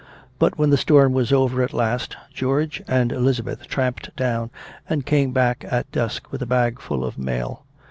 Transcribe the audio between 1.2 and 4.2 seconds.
over at last, George and Elizabeth tramped